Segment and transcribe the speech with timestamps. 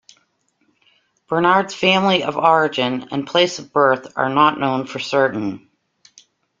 [1.27, 5.69] Bernard's family of origin and place of birth are not known for certain.